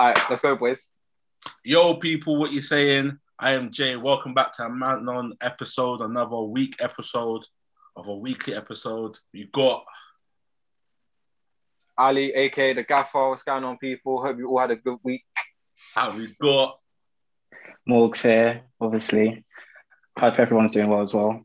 [0.00, 0.88] All right, let's go, boys.
[1.62, 3.18] Yo, people, what you saying?
[3.38, 3.96] I am Jay.
[3.96, 7.44] Welcome back to a Man On episode, another week episode
[7.94, 9.18] of a weekly episode.
[9.34, 9.84] We got
[11.98, 13.28] Ali, aka the Gaffer.
[13.28, 14.24] What's going on, people?
[14.24, 15.22] Hope you all had a good week.
[15.94, 16.78] how we got
[17.86, 19.44] Morgs here, obviously.
[20.18, 21.44] Hope everyone's doing well as well.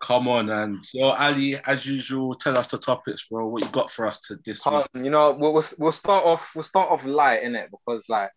[0.00, 3.46] Come on and so Ali, as usual, tell us the topics, bro.
[3.46, 4.86] What you got for us to this week?
[4.94, 8.30] Um, you know, we'll, we'll start off we'll start off light in it because like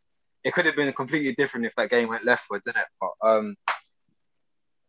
[0.44, 2.88] it could have been completely different if that game went leftwards, in it.
[3.00, 3.56] But um,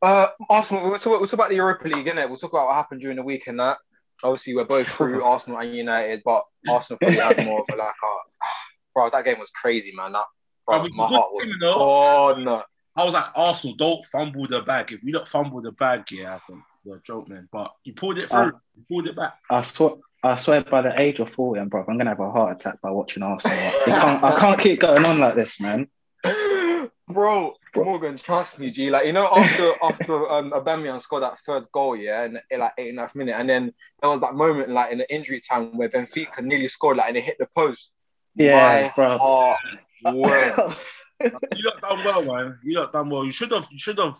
[0.02, 0.90] uh, Arsenal.
[0.90, 2.28] We'll talk, we'll talk about the Europa League, innit?
[2.28, 3.78] We'll talk about what happened during the week and that.
[4.22, 7.88] Obviously, we're both through Arsenal and United, but Arsenal probably had more of a like,
[7.88, 8.46] uh,
[8.94, 10.12] bro, that game was crazy, man.
[10.12, 10.24] That,
[10.66, 11.74] bro, my heart was game, you know?
[11.76, 12.62] gone.
[12.96, 14.92] I was like, Arsenal, don't fumble the bag.
[14.92, 17.48] If you don't fumble the bag, yeah, I think you're a joke, man.
[17.52, 18.38] But you pulled it through.
[18.38, 19.34] Uh, you pulled it back.
[19.50, 19.96] I saw.
[20.22, 22.56] I swear by the age of 40, I'm, bro, I'm going to have a heart
[22.56, 23.58] attack by watching Arsenal.
[23.58, 25.86] I can't, I can't keep going on like this, man.
[27.08, 27.84] Bro, Bro.
[27.84, 28.88] Morgan, trust me, G.
[28.88, 32.72] Like you know, after after um Aubameyang scored that third goal, yeah, in, in like
[32.78, 35.40] eight and a half minute, and then there was that moment like in the injury
[35.46, 37.90] time where Benfica nearly scored, like and it hit the post.
[38.34, 39.18] Yeah, My bro.
[39.18, 39.60] heart
[40.04, 41.38] went.
[41.54, 42.58] You not done well, man.
[42.64, 43.24] You not done well.
[43.24, 43.66] You should have.
[43.70, 44.16] You should have.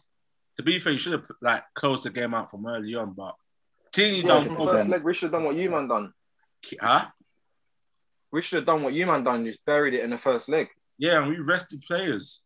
[0.56, 3.12] To be fair, you should have like closed the game out from early on.
[3.12, 3.34] But
[3.92, 4.44] Tini Yeah, done.
[4.44, 4.68] from well.
[4.68, 6.12] first leg, we should have done what you man done.
[6.80, 7.06] Huh?
[8.32, 9.44] We should have done what you man done.
[9.44, 10.68] Just buried it in the first leg.
[10.98, 12.42] Yeah, and we rested players.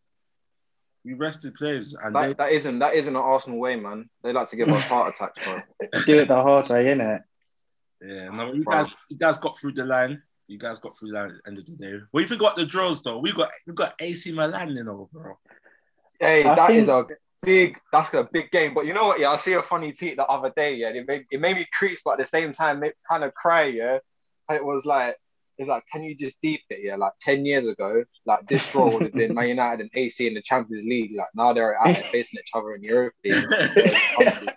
[1.04, 4.10] We rested players, and That, that isn't that isn't an Arsenal way, man.
[4.22, 5.60] They like to give us heart attacks, bro.
[6.06, 7.22] Do it the hard way, innit?
[8.02, 8.28] yeah.
[8.30, 10.22] No, you guys, you guys got through the line.
[10.48, 11.92] You guys got through the line at the end of the day.
[12.10, 13.18] What if you got the draws though?
[13.18, 15.38] We got we got AC Milan, you know, bro.
[16.18, 17.78] Hey, I that is think- a big.
[17.92, 18.74] That's a big game.
[18.74, 19.20] But you know what?
[19.20, 20.74] Yeah, I see a funny tweet the other day.
[20.74, 23.34] Yeah, it made, it made me crease, but at the same time, it kind of
[23.34, 23.64] cry.
[23.64, 23.98] Yeah,
[24.48, 25.16] and it was like,
[25.56, 26.80] it's like, can you just deep it?
[26.82, 30.26] Yeah, like ten years ago, like this draw would have been Man United and AC
[30.26, 31.12] in the Champions League.
[31.16, 33.14] Like now they're out facing each other in Europe.
[33.24, 33.44] League.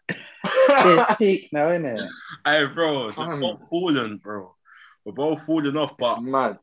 [0.74, 2.02] It's peak now, it?
[2.46, 3.42] Hey, bro, we're Fam.
[3.42, 4.56] both falling, bro.
[5.06, 6.58] We're both falling off, but It's mad.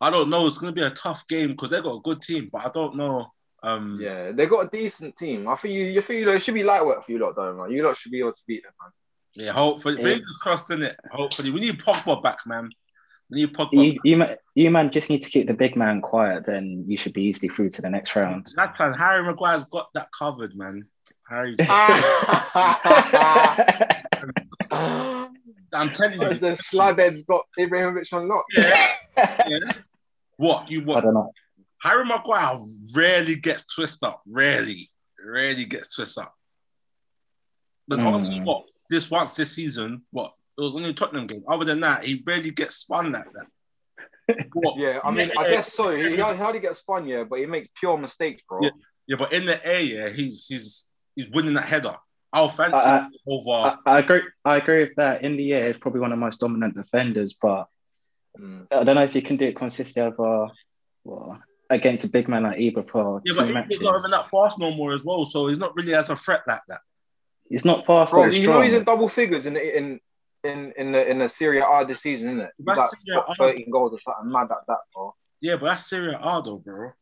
[0.00, 0.46] I don't know.
[0.46, 2.96] It's gonna be a tough game because they got a good team, but I don't
[2.96, 3.26] know.
[3.62, 5.48] Um, Yeah, they got a decent team.
[5.48, 7.70] I think you, you feel it should be light work for you lot, though, man.
[7.70, 8.92] You lot should be able to beat them, man.
[9.34, 9.52] yeah.
[9.52, 10.02] Hopefully, Yeah.
[10.14, 10.96] fingers crossed in it.
[11.10, 12.70] Hopefully, we need Pogba back, man.
[13.30, 13.72] We need Pogba.
[13.84, 16.96] You, you, ma- you man just need to keep the big man quiet, then you
[16.96, 18.46] should be easily through to the next round.
[18.56, 20.86] That plan, Harry Maguire's got that covered, man.
[21.28, 21.54] Harry,
[24.70, 26.34] I'm telling you.
[26.34, 28.44] the slabhead's got Ibrahimovic on lock.
[28.56, 28.94] Yeah.
[29.48, 29.72] yeah.
[30.36, 31.32] What you want, I don't know.
[31.82, 32.58] Harry Maguire
[32.94, 34.22] rarely gets twisted up.
[34.26, 34.90] Rarely,
[35.24, 36.34] rarely gets twisted up.
[37.86, 38.12] But Mm.
[38.12, 40.02] only what this once this season.
[40.10, 41.44] What it was only a Tottenham game.
[41.48, 43.46] Other than that, he rarely gets spun like that.
[44.52, 44.78] What?
[44.78, 45.94] Yeah, I mean, I guess so.
[45.94, 48.60] He, he hardly gets spun, yeah, but he makes pure mistakes, bro.
[48.62, 48.70] Yeah.
[49.06, 51.96] Yeah, but in the air, yeah, he's he's he's winning that header.
[52.30, 53.50] I'll fancy I- over.
[53.50, 54.20] I, I agree.
[54.44, 55.24] I agree with that.
[55.24, 57.66] In the air, he's probably one of the most dominant defenders, but
[58.38, 58.66] Mm.
[58.70, 60.48] I don't know if you can do it consistently over
[61.02, 61.40] well,
[61.70, 64.58] against a big man like Ibra for yeah, two but he's not even that fast
[64.58, 65.24] no more as well.
[65.26, 66.80] So he's not really as a threat like that.
[67.48, 70.00] He's not fast, Bro, but he's you know he's in double figures in the, in
[70.44, 72.50] in in the in the Serie A this season, isn't it?
[72.56, 73.52] He's That's like Serie got A.
[73.52, 75.14] 13 goals or something mad at that, bro.
[75.40, 76.92] Yeah, but that's Serie A though, bro.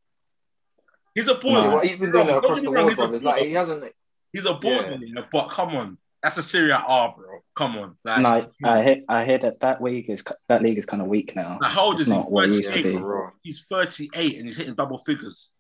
[1.14, 1.40] He's a No.
[1.40, 1.68] baller.
[1.72, 3.06] Well, he's been doing it across the me world, bro.
[3.06, 3.92] Like he hasn't.
[4.32, 5.22] He's a baller, yeah.
[5.32, 6.78] but come on, that's a Serie A,
[7.16, 7.38] bro.
[7.56, 10.84] Come on, like, No, I hear, I hear that that league is that league is
[10.84, 11.56] kind of weak now.
[11.62, 12.14] like, how old It's is he?
[12.14, 12.98] not what used to 38.
[12.98, 13.02] be.
[13.44, 15.50] He's 38 and he's hitting double figures.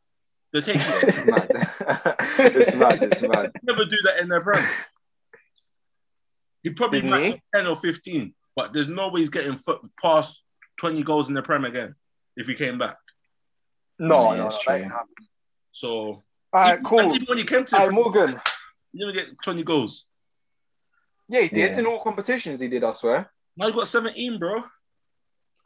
[0.52, 1.48] They're taking It's mad.
[2.38, 3.02] it's mad.
[3.02, 3.52] It's mad.
[3.62, 4.66] never do that in their prem.
[6.64, 7.30] He probably Didn't might he?
[7.32, 10.42] get 10 or 15, but there's no way he's getting foot past
[10.80, 11.94] 20 goals in the prem again
[12.36, 12.96] if he came back.
[14.00, 14.90] No, Yeah, no, it's that true.
[15.72, 16.22] So, All
[16.52, 17.14] right, even, cool.
[17.14, 18.40] even when he came to, All right, Morgan.
[18.92, 20.08] he didn't get 20 goals.
[21.28, 21.78] Yeah, he did Yeah.
[21.78, 22.60] in all competitions.
[22.60, 23.30] He did, I swear.
[23.56, 24.62] Now he got 17, bro.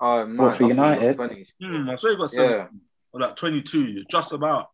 [0.01, 1.17] Oh man, What, for I thought he got United?
[1.19, 1.49] 20s.
[1.63, 2.59] Hmm, I swear he got 17.
[2.59, 2.67] Yeah.
[3.13, 4.69] Or like 22, just about.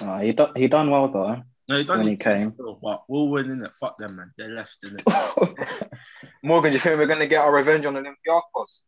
[0.00, 1.42] Uh, he done he done well though.
[1.68, 2.50] No, he done When he came.
[2.50, 3.70] thing, But we'll win in it.
[3.80, 4.32] Fuck them, man.
[4.36, 5.88] They're left in it.
[6.42, 8.80] Morgan, do you think we're gonna get our revenge on Olympiacos?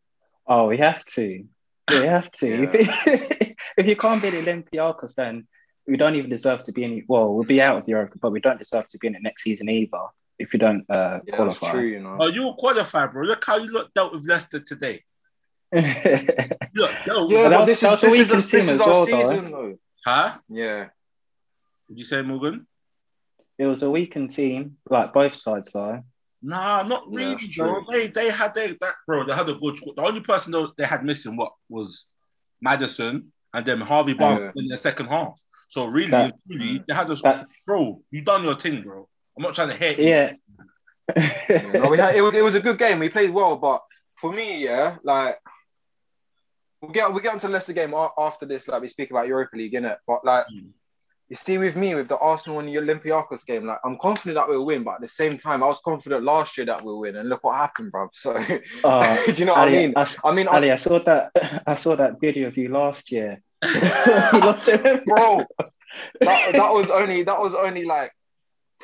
[0.49, 1.45] oh, we have to.
[1.89, 2.49] We have to.
[2.63, 2.73] Yeah.
[3.79, 5.47] If, if you can't beat Olympiacos, then
[5.87, 7.05] we don't even deserve to be in.
[7.09, 9.23] Well, we'll be out of the Europa, but we don't deserve to be in it
[9.23, 9.99] next season either.
[10.39, 11.71] If you don't uh, Yeah, that's qualify.
[11.73, 11.87] true.
[11.87, 12.17] You know.
[12.21, 13.25] Oh, you will qualify, bro.
[13.25, 15.03] Look how you look dealt with Leicester today.
[15.73, 18.51] yeah, Look, no, yeah, that but this that is was a this is, weakened this
[18.51, 19.31] team is as our well, though.
[19.31, 19.79] season, though.
[20.05, 20.35] huh?
[20.49, 20.85] Yeah.
[21.89, 22.67] Did you say Morgan?
[23.59, 26.03] it was a weakened team, like both sides though.
[26.43, 27.73] Nah, not really, that's bro.
[27.81, 27.85] true.
[27.91, 29.25] They they had their that bro.
[29.25, 29.79] They had a good.
[29.79, 29.97] squad.
[29.97, 32.07] The only person though they had missing what was
[32.61, 34.63] Madison, and then Harvey Barnes Yeah.
[34.63, 35.41] in the second half.
[35.69, 38.03] So really, That- really, they had us, that- bro.
[38.11, 39.09] You done your thing, bro.
[39.37, 39.99] I'm not trying to hate.
[39.99, 40.07] you.
[40.09, 40.33] Yeah.
[41.17, 42.99] Yeah, no, we had, it was it was a good game.
[42.99, 43.83] We played well, but
[44.17, 45.39] for me, yeah, like
[46.83, 48.67] we'll get we'll get onto the Leicester game after this.
[48.67, 49.99] Like we speak about Europa League, innit?
[50.07, 50.71] But like Mm.
[51.29, 54.49] you see, with me, with the Arsenal and the Olympiacos game, like I'm confident that
[54.49, 57.17] we'll win, but at the same time, I was confident last year that we'll win,
[57.17, 58.09] and look what happened, bro.
[58.13, 58.35] So
[58.85, 59.95] Oh, do you know what I Ali, mean?
[59.97, 61.31] I mean, I, Ali, I saw that.
[61.67, 63.41] I saw that video of you last year.
[63.65, 65.45] you lost it, bro,
[66.21, 68.13] that, that was only that was only like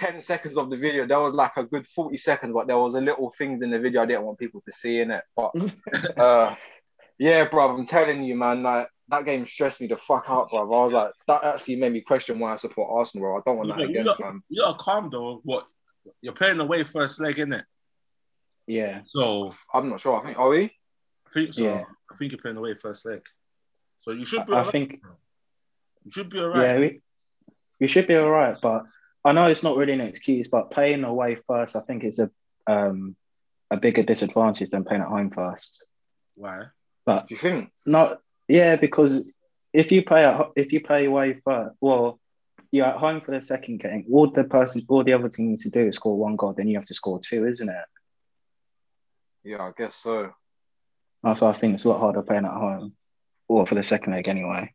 [0.02, 1.06] 10 seconds of the video.
[1.06, 3.78] There was like a good 40 seconds, but there was a little things in the
[3.78, 5.22] video I didn't want people to see in it.
[5.37, 5.52] But
[6.19, 6.56] uh
[7.19, 10.62] yeah, bro, I'm telling you, man, like that game stressed me the fuck out, bro.
[10.62, 13.37] I was like, that actually made me question why I support Arsenal, bro.
[13.37, 14.43] I don't want that You again, got- man.
[14.49, 15.40] You gotta calm though.
[15.44, 15.66] What
[16.20, 17.62] you're playing away first leg, innit?
[18.66, 19.02] Yeah.
[19.06, 20.20] So I'm not sure.
[20.20, 20.64] I think are we?
[20.64, 21.62] I think so.
[21.62, 21.84] Yeah.
[22.10, 23.20] I think you're playing away first leg.
[24.02, 24.52] So you should be.
[24.52, 24.72] I alright.
[24.72, 25.00] think.
[26.05, 26.62] you should be alright.
[26.62, 27.00] Yeah, we,
[27.81, 28.56] we should be all right.
[28.60, 28.82] But
[29.24, 32.30] I know it's not really an excuse, but playing away first, I think, is a
[32.66, 33.16] um
[33.70, 35.86] a bigger disadvantage than playing at home first.
[36.34, 36.64] Why?
[37.06, 37.70] But Do you think?
[37.86, 39.24] not yeah, because
[39.72, 42.20] if you play at if you play away first, well,
[42.70, 44.06] you're at home for the second game.
[44.12, 46.69] All the person, all the other team needs to do is score one goal, then
[46.69, 47.84] you have to score two, isn't it?
[49.44, 50.32] Yeah, I guess so.
[51.22, 52.94] That's why I think it's a lot harder playing at home,
[53.48, 54.72] or for the second leg anyway.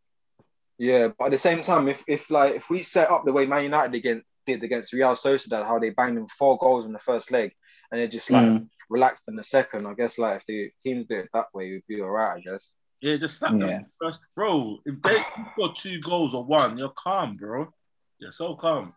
[0.77, 3.45] Yeah, but at the same time, if if like if we set up the way
[3.45, 6.99] Man United against, did against Real Sociedad, how they banged them four goals in the
[6.99, 7.51] first leg,
[7.91, 8.69] and they just like Mm.
[8.89, 11.83] relaxed in the second, I guess like if the teams did it that way, we'd
[11.88, 12.69] be alright, I guess.
[13.01, 13.57] Yeah, just slap Yeah.
[13.67, 14.79] them first, bro.
[14.85, 15.21] If they
[15.51, 17.71] score two goals or one, you're calm, bro.
[18.19, 18.94] You're so calm.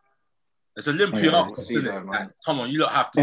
[0.77, 1.93] It's Olympiacos, we'll isn't it?
[1.93, 2.07] man.
[2.07, 3.21] Like, come on, you don't have to.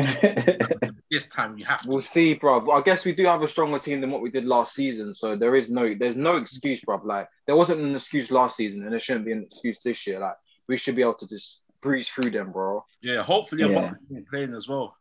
[1.09, 1.89] this time you have to.
[1.89, 2.59] We'll see, bro.
[2.59, 5.15] But I guess we do have a stronger team than what we did last season,
[5.15, 7.01] so there is no there's no excuse, bro.
[7.03, 10.19] Like there wasn't an excuse last season, and there shouldn't be an excuse this year.
[10.19, 10.35] Like
[10.67, 12.83] we should be able to just breeze through them, bro.
[13.01, 13.69] Yeah, hopefully Yeah.
[13.69, 14.95] Aubameyang ain't playing as well.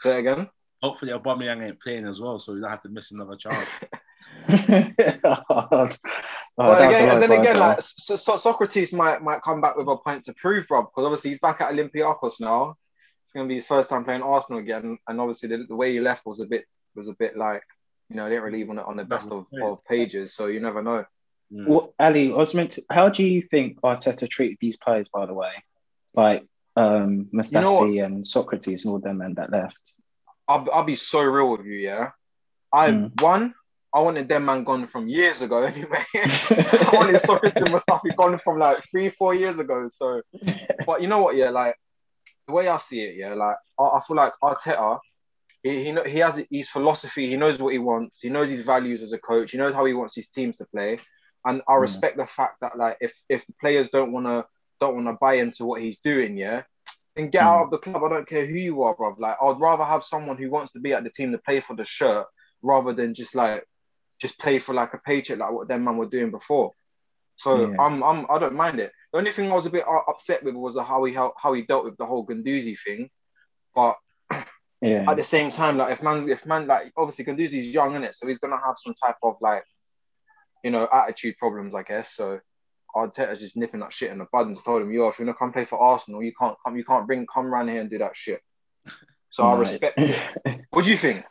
[0.00, 0.48] Say again.
[0.82, 3.68] Hopefully Aubameyang ain't playing as well, so you don't have to miss another chance.
[4.48, 5.88] oh,
[6.56, 7.68] but again, and then low again, blow.
[7.68, 11.04] like so, so Socrates might might come back with a point to prove, bro, because
[11.06, 12.76] obviously he's back at Olympiacos now.
[13.24, 16.00] It's gonna be his first time playing Arsenal again, and obviously the, the way he
[16.00, 17.62] left was a bit was a bit like
[18.10, 20.46] you know, I didn't really leave on it on the best of, of pages, so
[20.46, 21.04] you never know.
[21.52, 21.66] Mm.
[21.66, 22.84] Well, Ali, I was meant to.
[22.90, 25.08] How do you think Arteta treated these players?
[25.08, 25.52] By the way,
[26.14, 26.46] like
[26.76, 29.92] um, Mustafi know and Socrates and all them men that left.
[30.48, 32.10] I'll, I'll be so real with you, yeah.
[32.72, 33.20] I Mm.
[33.20, 33.54] one,
[33.94, 36.04] I wanted them man gone from years ago anyway.
[36.14, 39.88] I wanted Socrates and Mustafi gone from like three, four years ago.
[39.92, 40.22] So,
[40.86, 41.36] but you know what?
[41.36, 41.76] Yeah, like
[42.46, 44.98] the way I see it, yeah, like I, I feel like Arteta,
[45.62, 47.28] he he, he has his philosophy.
[47.28, 48.20] He knows what he wants.
[48.20, 49.52] He knows his values as a coach.
[49.52, 50.98] He knows how he wants his teams to play.
[51.44, 51.80] And I Mm.
[51.80, 54.46] respect the fact that like if if the players don't wanna
[54.80, 56.62] don't wanna buy into what he's doing, yeah,
[57.16, 57.46] then get Mm.
[57.46, 58.02] out of the club.
[58.02, 59.14] I don't care who you are, bro.
[59.18, 61.74] Like I'd rather have someone who wants to be at the team to play for
[61.76, 62.26] the shirt
[62.62, 63.64] rather than just like
[64.20, 66.72] just play for like a paycheck like what them man were doing before.
[67.36, 67.76] So Yeah.
[67.80, 68.92] I'm I'm I don't mind it.
[69.12, 71.52] The only thing I was a bit uh, upset with was how he how, how
[71.52, 73.10] he dealt with the whole Guendouzi thing.
[73.74, 73.96] But
[74.80, 78.04] Yeah, at the same time, like if man if man like obviously Guendouzi's young in
[78.04, 79.64] it, so he's gonna have some type of like
[80.64, 82.12] you know attitude problems, I guess.
[82.14, 82.40] So
[82.96, 85.38] Arteta's just nipping that shit in the bud and told him, yo, if you're gonna
[85.38, 87.98] come play for Arsenal, you can't come you can't bring come around here and do
[87.98, 88.40] that shit.
[89.30, 90.18] So I respect it.
[90.70, 91.24] What do you think?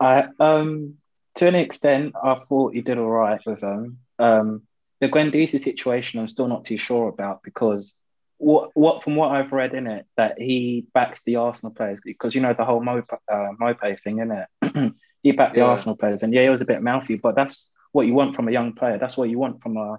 [0.00, 0.94] I um
[1.36, 3.98] to an extent, I thought he did all right with them.
[4.18, 4.62] Um,
[5.00, 7.94] the Guendouzi situation, I'm still not too sure about because
[8.38, 12.34] what what from what I've read in it that he backs the Arsenal players because
[12.34, 14.94] you know the whole Maupay uh, Maupay thing in it.
[15.22, 15.66] he backed the Yeah.
[15.66, 18.48] Arsenal players, and yeah, he was a bit mouthy, but that's what you want from
[18.48, 18.98] a young player.
[18.98, 19.98] That's what you want from a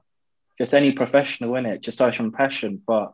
[0.57, 1.81] just any professional in it.
[1.81, 3.13] Just show some passion, but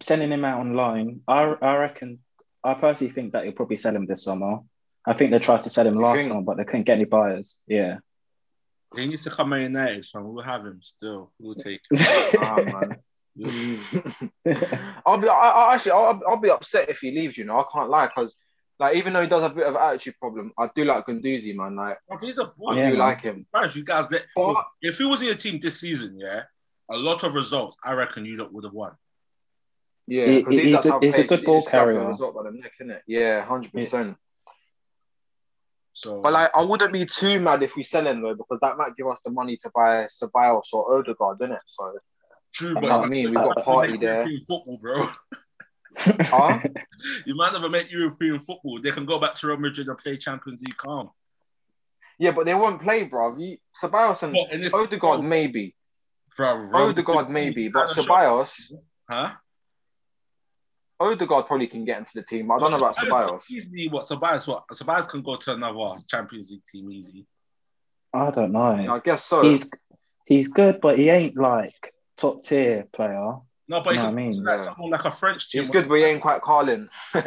[0.00, 2.20] sending him out online, I I reckon
[2.64, 4.58] I personally think that he'll probably sell him this summer.
[5.06, 6.28] I think they tried to sell him You last think?
[6.28, 7.58] summer, but they couldn't get any buyers.
[7.66, 7.98] Yeah.
[8.96, 11.32] He needs to come Man United, so we'll have him still.
[11.38, 11.80] We'll take.
[12.34, 12.96] Nah, man.
[15.06, 17.36] I'll be I, I actually I'll, I'll be upset if he leaves.
[17.38, 18.34] You know, I can't lie because
[18.80, 21.06] like even though he does have a bit of an attitude problem, I do like
[21.06, 21.76] Guendouzi, man.
[21.76, 22.72] Like Bro, he's a boy.
[22.72, 22.98] I Yeah, do man.
[22.98, 23.46] like him.
[23.52, 24.24] Surprised you guys let.
[24.36, 26.42] But- if he was in your team this season, yeah,
[26.90, 28.92] a lot of results, I reckon you would have won.
[30.06, 32.08] Yeah, He- because he's a- he's a good he ball just grabs the carrier.
[32.08, 33.00] result by the neck, innit?
[33.06, 34.16] Yeah, hundred percent.
[35.92, 38.76] So, But like, I wouldn't be too mad if we sell him though, because that
[38.76, 41.62] might give us the money to buy Ceballos or Odegaard, didn't it?
[41.66, 41.92] So,
[42.54, 43.26] true, but I mean?
[43.30, 44.24] We've got party there.
[44.46, 45.08] Football, bro.
[45.98, 46.60] Huh?
[47.26, 48.80] You might never make European football.
[48.80, 51.10] They can go back to Real Madrid and play Champions League calm.
[52.18, 53.36] Yeah, but they won't play, bro.
[53.36, 55.76] You, Ceballos and What, in this- Odegaard maybe.
[56.36, 58.72] Bro, Odegaard maybe, but Kind of Ceballos,
[59.08, 59.30] Huh?
[61.00, 62.50] Odegaard probably can get into the team.
[62.50, 63.42] I don't know about Ceballos.
[63.50, 64.48] Easily, what Ceballos?
[64.48, 67.26] What Ceballos can go to another Champions League team easy.
[68.12, 68.94] I don't know.
[68.94, 69.42] I guess so.
[69.42, 69.70] He's
[70.24, 73.34] he's good, but he ain't like top tier player.
[73.68, 74.64] No, but he No, can I mean, go to like yeah.
[74.64, 75.60] someone like a French team.
[75.62, 76.88] It's good, but he ain't quite Carlin.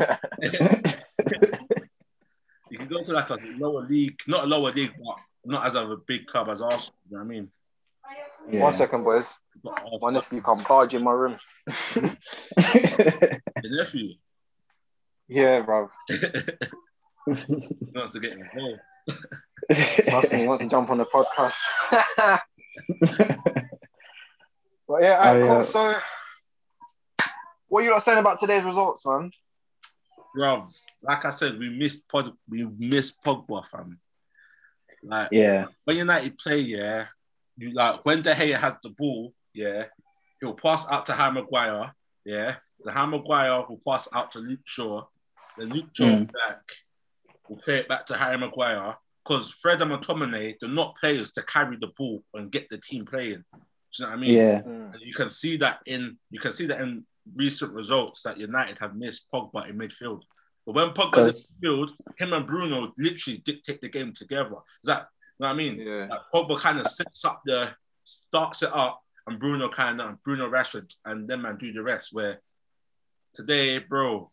[2.70, 5.76] You can go to like a lower league, not a lower league, but not as
[5.76, 6.96] of a big club as Arsenal.
[7.10, 7.52] You know what I mean?
[8.50, 8.62] Yeah.
[8.62, 9.28] One second, boys.
[9.62, 11.38] But My Arsenal, nephew come barge in my room.
[11.94, 12.18] the
[13.64, 14.14] nephew
[15.28, 15.90] Yeah, bro.
[17.28, 18.80] wants to get involved.
[20.08, 21.60] Trust me, he wants to jump on the podcast.
[24.88, 25.56] but yeah, alright, Oh, cool.
[25.58, 25.62] yeah.
[25.64, 25.96] So,
[27.72, 29.32] what are you saying about today's results, man?
[30.36, 30.66] Bro,
[31.02, 33.98] like I said, we missed Pod, we missed Pogba, fam.
[35.04, 37.06] Like yeah, when United play, yeah,
[37.58, 39.86] you like when De Gea has the ball, yeah,
[40.42, 41.94] he'll pass out to Harry Maguire,
[42.26, 42.56] yeah.
[42.84, 45.04] The Harry Maguire will pass out to Luke Shaw.
[45.58, 46.32] Then Luke Shaw Mm.
[46.34, 46.62] back
[47.48, 51.44] will play it back to Harry Maguire because Fred and McTominay, they're not players to
[51.44, 53.44] carry the ball and get the team playing.
[53.54, 53.60] Do
[54.00, 54.34] you know what I mean?
[54.34, 54.62] yeah.
[54.66, 58.78] And you can see that in you can see that in recent results that United
[58.80, 60.22] have missed Pogba in midfield.
[60.66, 64.56] But when Pogba's Because- in midfield, him and Bruno literally dictate the game together.
[64.84, 65.08] Is that
[65.40, 65.80] you know what I mean?
[65.80, 66.08] Yeah.
[66.10, 67.72] Like Pogba kind of sets up the
[68.04, 72.14] starts it up, and Bruno kind of Bruno Rashford and them man do the rest.
[72.14, 72.40] Where
[73.34, 74.30] today, bro,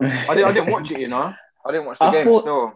[0.00, 1.32] I, didn't, I didn't watch it, you know.
[1.64, 2.72] I didn't watch the I game thought- still.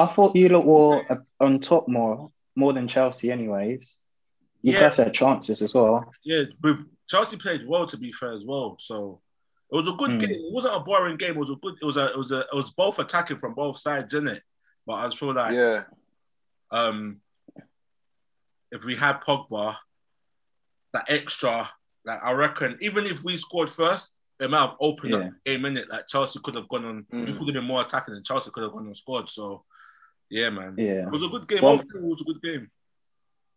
[0.00, 3.96] I thought you lot were uh, on top more, more than Chelsea, anyways.
[4.62, 4.80] You Yeah.
[4.82, 6.12] guys had chances as well.
[6.24, 6.76] yeah, but
[7.08, 8.76] Chelsea played well to be fair as well.
[8.80, 9.20] So
[9.72, 10.20] it was a good Mm.
[10.20, 10.30] game.
[10.30, 11.32] It wasn't a boring game.
[11.36, 11.74] It was a good.
[11.80, 12.06] It was a.
[12.10, 12.40] It was a.
[12.40, 14.42] It was both attacking from both sides, didn't it?
[14.86, 15.84] But I just feel like Yeah.
[16.70, 17.20] um,
[18.70, 19.76] if we had Pogba,
[20.92, 21.68] that extra,
[22.04, 25.30] like I reckon, even if we scored first, it might have opened up Yeah.
[25.44, 25.88] the game in it.
[25.90, 27.38] Like Chelsea could have gone on, we Mm.
[27.38, 29.28] could have been more attacking, and Chelsea could have gone and scored.
[29.28, 29.64] So,
[30.30, 31.06] yeah, man, Yeah.
[31.06, 31.62] it was a good game.
[31.62, 32.70] Well- it was a good game.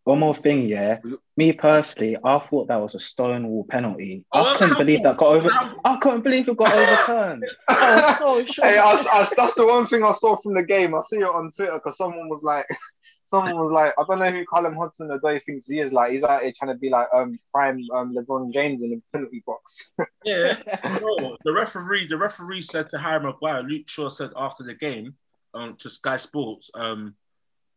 [0.04, 0.98] One more thing, yeah.
[1.36, 4.24] Me personally, I thought that was a Stonewall penalty.
[4.32, 5.48] I Oh, couldn't believe that got over.
[5.84, 7.44] I couldn't believe it got overturned.
[7.68, 8.68] I was so shocked.
[8.68, 10.94] Hey, I, I, that's the one thing I saw from the game.
[10.94, 12.66] I see it on Twitter because someone was like,
[13.28, 15.92] someone was like, I don't know who Callum Hudson Odoi thinks he is.
[15.92, 19.02] Like, he's out here trying to be like um prime um LeBron James in the
[19.12, 19.92] penalty box.
[20.24, 20.56] Yeah,
[20.98, 21.36] bro.
[21.44, 25.14] The referee, the referee said to Harry Maguire, Luke Shaw said after the game
[25.54, 27.14] um, to Sky Sports, um,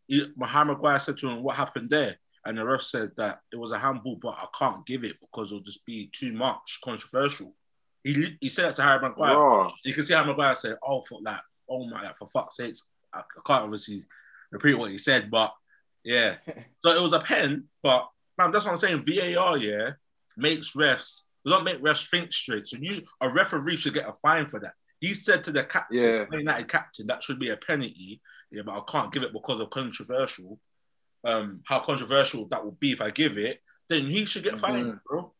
[0.07, 3.71] he, Maguire said to him, "What happened there?" And the ref said that it was
[3.71, 7.55] a handball, but I can't give it because it'll just be too much controversial.
[8.03, 9.33] He he said that to Harry Maguire.
[9.33, 9.71] Bro.
[9.83, 12.87] You can see Harry Maguire said, "Oh, for like, oh my, like, for fuck's sakes,
[13.13, 14.05] I, I can't obviously
[14.51, 15.53] repeat what he said, but
[16.03, 16.35] yeah."
[16.79, 18.07] so it was a pen, but
[18.37, 19.05] man, that's what I'm saying.
[19.07, 19.91] VAR, yeah,
[20.37, 21.23] makes refs.
[21.43, 22.67] They don't make refs think straight.
[22.67, 24.73] So usually a referee should get a fine for that.
[24.99, 26.25] He said to the captain, Yeah.
[26.29, 28.21] the United captain, that should be a penalty.
[28.55, 30.57] Yeah, but I can't give it because of controversial.
[31.25, 34.93] Um, how controversial that would be if I give it, then he should get fined,
[34.93, 34.99] Mhm.
[35.05, 35.33] bro.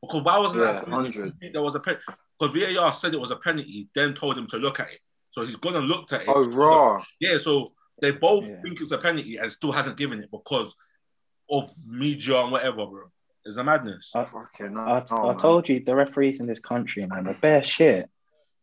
[0.00, 0.88] Because why wasn't Yeah, that?
[0.88, 1.34] 100.
[1.52, 1.98] There was a pen
[2.38, 5.00] because VAR said it was a penalty, then told him to look at it.
[5.30, 6.28] So he's gone and looked at it.
[6.28, 7.04] Oh, raw.
[7.20, 8.62] Yeah, so they both Yeah.
[8.62, 10.74] think it's a penalty and still hasn't given it because
[11.50, 13.10] of media and whatever, bro.
[13.44, 14.14] It's a madness.
[14.16, 15.36] I- Fucking I, hell, I man.
[15.36, 18.08] told you the referees in this country, man, they're bare shit.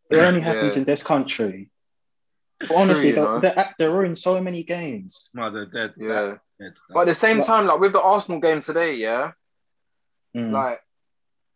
[0.10, 0.80] It only happens Yeah.
[0.82, 1.70] in this country.
[2.68, 3.40] But honestly, True, you know.
[3.40, 5.30] they, they, they ruin so many games.
[5.34, 5.94] no, they're dead.
[5.98, 6.36] Yeah.
[6.60, 6.74] Dead.
[6.94, 9.32] But at the same time, like with the Arsenal game today, yeah,
[10.36, 10.52] Mm.
[10.52, 10.80] like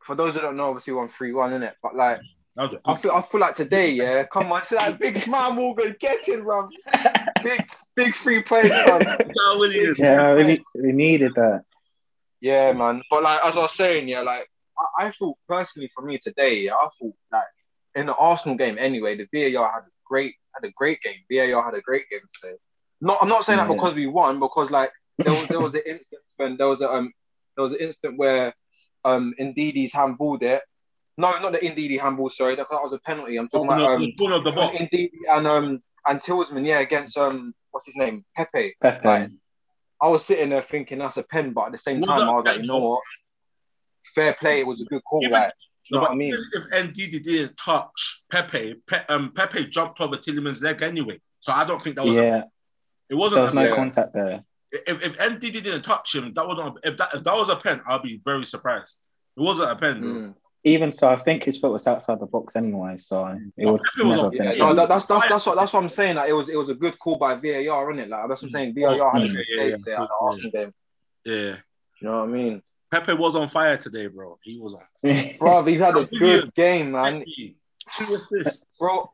[0.03, 2.19] for those who don't know, obviously we won three one in it, but like
[2.57, 5.15] That was a I feel I feel like today, yeah, come on, see that big
[5.17, 6.67] smile, Morgan, get in, bro.
[7.43, 7.61] big
[7.95, 9.01] big free play, son.
[9.03, 9.97] How will he is?
[9.97, 11.63] yeah, we, really, really needed that.
[12.41, 13.01] Yeah, man.
[13.09, 14.49] But like as I was saying, yeah, like
[14.99, 17.43] I, I thought personally for me today, yeah, I thought like
[17.95, 21.19] in the Arsenal game anyway, the VAR had a great had a great game.
[21.29, 22.55] VAR had a great game today.
[23.01, 24.91] Not I'm not saying that because we won, because like
[25.23, 27.11] there was there was an instance when there was a um
[27.55, 28.53] there was an instant where
[29.03, 30.61] um Ndidi's handballed it.
[31.17, 33.37] No, not the Ndidi handball, sorry, that, that was a penalty.
[33.37, 34.77] I'm talking Oh, about no, um corner of the box.
[34.77, 38.25] Ndidi and um and Tielemans, yeah, against um what's his name?
[38.35, 38.75] Pepe.
[38.81, 39.07] Pepe.
[39.07, 39.29] Right.
[40.01, 42.33] I was sitting there thinking that's a pen, but at the same Was time, I
[42.33, 43.01] was like, you know what?
[44.13, 44.59] Fair play.
[44.59, 45.21] It was a good call.
[45.23, 45.53] Even- Like,
[45.89, 46.35] you know but what I mean?
[46.53, 51.19] if Ndidi didn't touch Pepe, Pe- um, Pepe jumped over Tielemans's leg anyway.
[51.39, 52.17] So I don't think that was.
[52.17, 52.43] A, yeah,
[53.09, 53.37] it wasn't.
[53.37, 53.75] There was a- no Yeah.
[53.75, 54.43] contact there.
[54.71, 56.77] if if Ndidi didn't touch him, that wasn't.
[56.83, 58.99] If that if that was a pen, I'd be very surprised.
[59.37, 60.09] It wasn't a pen, bro.
[60.09, 60.33] Mm.
[60.63, 64.07] even so, I think his foot was outside the box anyway, so it would Pepe
[64.09, 64.43] never have been.
[64.43, 66.15] Yeah, a no, that's that's that's what that's what I'm saying.
[66.15, 68.09] Like, it was it was a good call by VAR, isn't it?
[68.09, 68.73] Like that's what I'm saying.
[68.75, 70.01] VAR had a good Yeah, day yeah, today yeah.
[70.01, 70.73] at the Arsenal game.
[71.23, 71.55] Yeah.
[72.01, 72.61] You know what I mean?
[72.91, 74.37] Pepe was on fire today, bro.
[74.43, 74.81] He was on.
[75.01, 75.35] Fire.
[75.39, 77.19] Bro, he had a good game, man.
[77.19, 77.57] Pepe,
[77.97, 78.77] two assists.
[78.79, 79.11] Bro,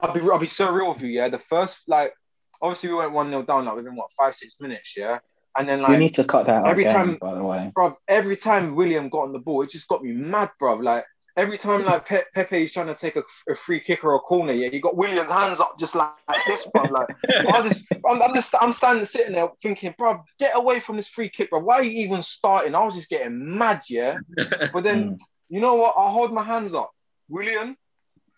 [0.00, 1.28] I'll be I'll be so real with you, yeah.
[1.28, 2.14] The first like
[2.60, 5.18] obviously we went one 0 down like within what five six minutes, yeah.
[5.56, 7.70] And then like we need to cut that out every again, time- by the way.
[7.74, 10.74] bro, every time Willian got on the ball, it just got me mad, bro.
[10.76, 11.04] Like
[11.36, 14.18] every time like Pe- Pepe is trying to take a, a free kick or a
[14.20, 16.84] corner, yeah, you got Willian's hands up just like, like this, bro.
[16.84, 17.08] Like
[17.48, 21.08] I just, I'm, I'm just, I'm standing sitting there thinking, bro, get away from this
[21.08, 21.60] free kick, bro.
[21.60, 22.74] Why are you even starting?
[22.74, 24.18] I was just getting mad, yeah.
[24.72, 25.18] But then Mm.
[25.48, 25.94] you know what?
[25.96, 26.90] I'll hold my hands up,
[27.28, 27.76] William.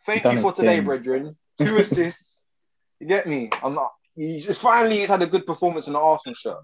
[0.07, 0.85] Thank Done you for today, thing.
[0.87, 1.37] brethren.
[1.61, 2.33] Two assists.
[3.01, 3.51] You get me?
[3.63, 3.91] I'm not.
[4.17, 6.59] He just finally he's had a good performance in the Arsenal shirt.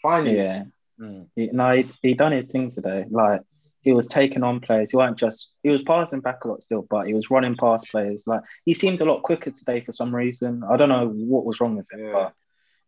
[0.00, 0.62] Finally, Yeah,
[1.00, 1.26] Mm.
[1.34, 3.04] he, no, he, he done his thing today.
[3.10, 3.40] Like
[3.82, 4.90] he was taking on players.
[4.92, 7.88] He wasn't just he was passing back a lot still, but he was running past
[7.90, 8.24] players.
[8.26, 10.62] Like he seemed a lot quicker today for some reason.
[10.68, 12.12] I don't know what was wrong with him, Yeah.
[12.12, 12.32] but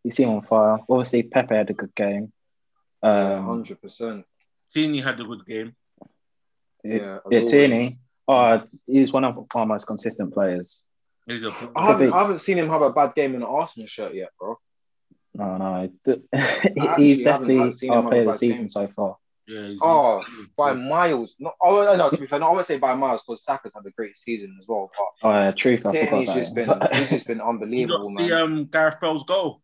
[0.03, 0.79] he seemed on fire.
[0.89, 2.33] Obviously, Pepe had a good game.
[3.03, 4.25] Um, hundred percent.
[4.73, 5.75] Tierney had a good game.
[6.83, 7.99] Yeah, yeah, as Tierney.
[8.27, 10.83] Oh, he's one of our most consistent players.
[11.27, 13.87] He's a I haven't, I haven't seen him have a bad game in an Arsenal
[13.87, 14.59] shirt yet, bro.
[15.35, 18.69] No, no, th- actually he's definitely our player of the season game.
[18.69, 19.14] so far.
[19.75, 19.81] Yeah.
[19.81, 21.37] He's, Oh, he's- By miles.
[21.39, 23.85] No, oh no, to be fair, no, I won't say by miles because Saka's had
[23.87, 24.91] a great season as well.
[25.23, 26.67] But Oh, yeah, truth, I forgot Tierney's about just him.
[26.69, 28.43] been, he's just been You unbelievable, not see man.
[28.43, 29.63] um Gareth Bell's goal,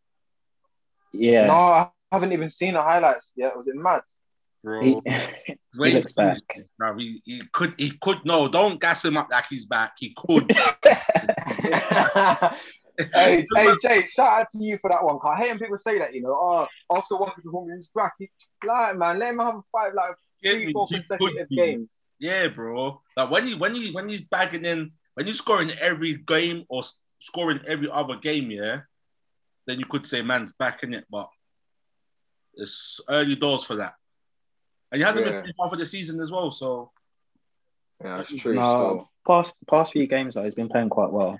[1.12, 3.56] yeah, No, I haven't even seen the highlights yet.
[3.56, 4.02] Was it mad?
[4.62, 4.82] bro.
[4.82, 5.00] he,
[5.78, 6.36] Wait, he looks back.
[6.78, 9.92] Bro, he, he could he could no, don't gas him up like he's back.
[9.98, 10.50] He could.
[13.14, 15.18] hey, hey, Jay, shout out to you for that one.
[15.18, 18.12] 'cause I hate when people say that, you know, oh, after one performance, he's back.
[18.18, 18.30] He,
[18.66, 20.14] like, man, let him have five, like,
[20.44, 21.98] three, me, four consecutive games.
[22.18, 23.00] Yeah, bro.
[23.16, 26.82] Like when you when you when he's bagging in when you're scoring every game or
[27.18, 28.80] scoring every other game, yeah,
[29.66, 31.30] then you could say man's back in it, but
[32.54, 33.94] it's early doors for that.
[34.92, 35.32] And he hasn't Yeah.
[35.32, 36.92] been playing half of the season as well, so
[38.04, 38.54] Yeah, that's true.
[38.54, 39.10] No, still.
[39.26, 41.38] past past few games though, he's been playing quite well.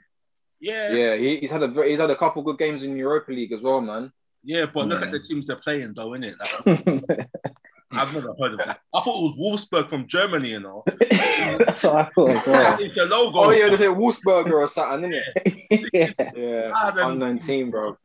[0.60, 0.96] Yeah, yeah.
[1.14, 3.60] Yeah, he, he's had a he's had a couple good games in Europa League as
[3.62, 4.12] well, man.
[4.44, 5.06] Yeah, but look Yeah.
[5.06, 6.34] at the teams they're playing though, innit?
[6.38, 7.28] Like,
[7.92, 8.80] I've never heard of that.
[8.94, 10.84] I thought it was Wolfsburg from Germany, you know.
[11.10, 12.76] That's what I thought as well.
[12.76, 13.38] The logo.
[13.40, 15.90] Oh yeah, they Wolfsberger or something, isn't it?
[15.92, 16.30] yeah.
[16.36, 17.96] Yeah, Ah, unknown team, bro.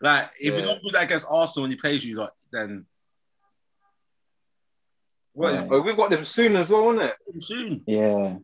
[0.00, 2.84] Like if you don't do that against Arsenal when he plays you, like then
[5.34, 5.66] Right.
[5.70, 7.42] Oh, we've got them soon as well, isn't it?
[7.42, 7.82] soon?
[7.86, 8.36] yeah.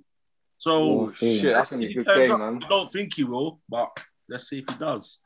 [0.64, 2.58] So Oh We'll shit, that's gonna be a good game, up, man.
[2.64, 4.00] I don't think he will, but
[4.30, 5.20] let's see if he does.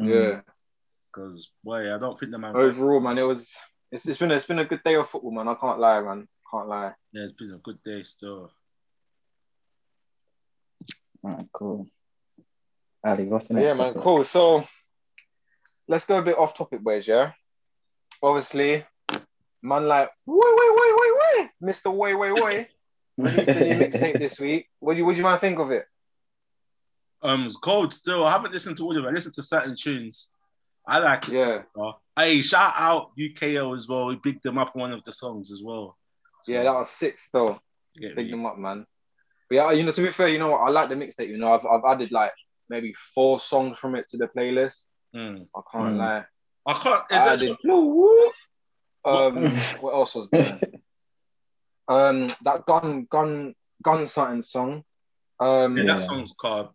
[0.00, 0.08] Mm.
[0.08, 0.40] Yeah.
[1.12, 2.54] Because boy, I don't think the man.
[2.54, 3.52] Overall, man, it was.
[3.90, 5.48] It's, it's been it's been a good day of football, man.
[5.48, 6.28] I can't lie, man.
[6.48, 6.92] Can't lie.
[7.12, 8.52] Yeah, it's been a good day still.
[11.24, 11.88] Alright, cool.
[13.04, 14.02] Ali, what's the next yeah, man, topic?
[14.04, 14.22] cool.
[14.22, 14.64] So
[15.88, 17.08] let's go a bit off topic, boys.
[17.08, 17.32] Yeah.
[18.22, 18.84] Obviously,
[19.60, 22.68] man, like wait, wait, wait, wait, wait, Mister Way, Way, Way
[23.16, 24.68] released a new mixtape this week.
[24.80, 25.86] What do you, what do you mind think of it?
[27.22, 28.24] Um, it's cold still.
[28.24, 29.08] I haven't listened to all of it.
[29.08, 30.30] I listened to certain tunes.
[30.86, 31.38] I like it.
[31.38, 31.62] Yeah.
[31.74, 31.94] so.
[32.16, 34.06] Hey, shout out UKO as well.
[34.06, 35.96] We bigged them up on one of the songs as well.
[36.44, 37.18] So, Yeah, that was sick.
[37.32, 37.58] though.
[37.94, 38.86] you get big them up, man.
[39.48, 40.60] But yeah, you know, to be fair, you know what?
[40.62, 41.28] I like the mixtape.
[41.28, 42.32] You know, I've I've added like
[42.68, 44.86] maybe four songs from it to the playlist.
[45.14, 45.46] Mm.
[45.54, 45.98] I can't Mm.
[45.98, 46.24] lie.
[46.66, 47.04] I can't.
[47.10, 47.56] Is I that, added.
[49.04, 50.60] Um, what else was there?
[51.88, 54.84] um, that gun, gun, gun something song.
[55.40, 55.94] Um, yeah, Yeah.
[55.98, 56.68] that song's called.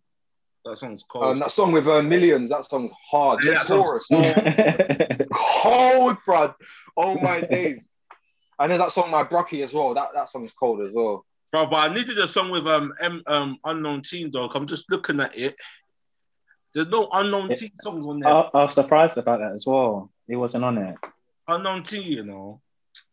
[0.66, 1.26] That song's called.
[1.26, 2.50] um, that song with uh, millions.
[2.50, 3.44] That song's hard.
[3.44, 6.54] Yeah, that song's chorus, cold, bruv.
[6.96, 7.88] Oh my days.
[8.60, 9.94] And there's that song, My Brocky, as well.
[9.96, 11.26] That that song's cold as well.
[11.52, 14.52] Bro, but I needed a song with um, M, um Unknown T dog.
[14.56, 15.56] I'm just looking at it.
[16.74, 17.56] There's no unknown Yeah.
[17.56, 18.32] teen songs on there.
[18.32, 20.12] I, I was surprised about that as well.
[20.28, 20.96] He wasn't on it.
[21.48, 22.62] Unknown T, you know,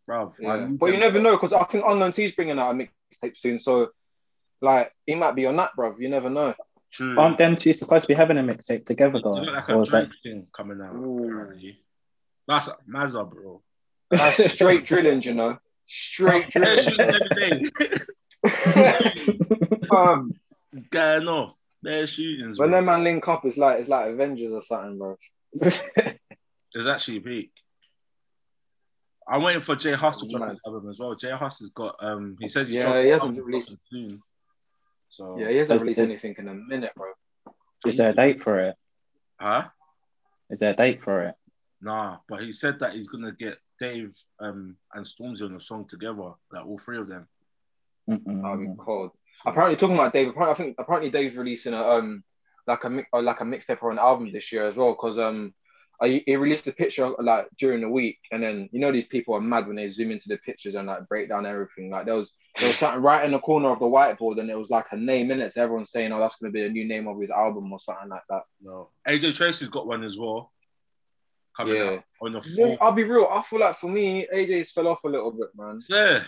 [0.09, 0.35] bro.
[0.41, 0.67] Yeah.
[0.71, 3.59] But you never know because I think Unknown T's bringing out a mixtape soon.
[3.61, 3.91] So,
[4.61, 6.01] like, he might be on that, bruv.
[6.01, 6.55] You never know.
[6.93, 7.17] True.
[7.21, 9.37] Aren't them two supposed to be having a mixtape together though?
[9.37, 10.95] You look like a Or is that thing coming out.
[10.97, 11.25] Ooh.
[11.25, 11.79] apparently.
[12.49, 13.61] That's Mazza, bro.
[14.11, 15.59] That's straight drilling, you know.
[15.85, 16.89] Straight They're drilling.
[16.89, 17.71] shooting every day.
[19.91, 20.33] um,
[20.73, 21.55] It's going off.
[21.83, 22.59] They're shootings.
[22.59, 22.79] when bro.
[22.81, 25.19] that man link up, it's like it's like Avengers or something, bro.
[25.53, 25.85] It's
[26.87, 27.53] actually peak.
[29.31, 30.49] I'm waiting for J Hus to drop Mad.
[30.51, 31.15] his album as well.
[31.15, 34.23] J Hus has got um he says he's Yeah, dropping he hasn't album released- soon.
[35.11, 37.13] So Yeah, he hasn't released the- anything in a minute, bro.
[37.87, 38.77] Is there a date for it?
[39.41, 39.69] huh?
[40.51, 41.35] Is there a date for it?
[41.81, 45.87] Nah, but he said that he's gonna get Dave um and Stormzy on a song
[45.87, 47.29] together, like all three of them.
[48.11, 48.43] Mm-mm.
[48.43, 49.11] That'd be cold.
[49.47, 50.29] Apparently, talking about Dave.
[50.29, 52.25] Apparently, I think apparently Dave's releasing a um
[52.67, 54.93] like a mi- like a mixtape or an album this year as well.
[54.93, 55.55] Because um,
[56.01, 59.35] I, he released a picture like during the week, and then you know these people
[59.35, 61.91] are mad when they zoom into the pictures and like break down everything.
[61.91, 64.59] Like there was there was something right in the corner of the whiteboard, and it
[64.59, 65.53] was like a name in it.
[65.55, 68.09] So everyone's saying, "Oh, that's gonna be a new name of his album or something
[68.11, 68.91] like that." No.
[69.09, 70.53] AJ Tracy's got one as well.
[71.57, 71.83] Coming Yeah.
[71.91, 72.77] out on the Yeah.
[72.81, 73.27] I'll be real.
[73.29, 75.81] I feel like for me, AJ's fell off a little bit, man.
[75.89, 76.25] Yeah.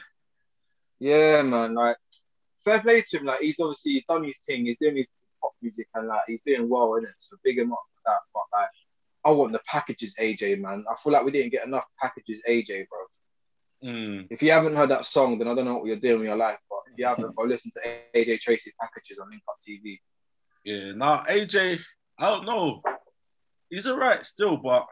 [0.98, 1.74] Yeah, man.
[1.74, 1.96] Like,
[2.64, 3.26] fair play to him.
[3.26, 4.66] Like, he's obviously he's done his thing.
[4.66, 5.06] He's doing his
[5.40, 7.14] pop music and like he's doing well in it.
[7.18, 8.18] So big him up for that.
[8.34, 8.68] But like,
[9.24, 10.84] I want the packages, AJ, man.
[10.90, 13.90] I feel like we didn't get enough packages, AJ, bro.
[13.92, 14.26] Mm.
[14.30, 16.36] If you haven't heard that song, then I don't know what you're doing with your
[16.36, 16.58] life.
[16.68, 19.98] But if you haven't, go listen to AJ Tracy packages on Link Up TV.
[20.64, 20.92] Yeah.
[20.92, 21.80] Now AJ,
[22.18, 22.80] I don't know.
[23.68, 24.86] He's alright still, but